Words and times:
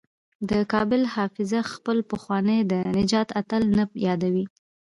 د 0.49 0.51
کابل 0.73 1.01
حافظه 1.13 1.61
خپل 1.73 1.97
پخوانی 2.11 2.59
د 2.71 2.73
نجات 2.97 3.29
اتل 3.39 3.63
نه 3.77 3.83
یادوي. 4.07 4.45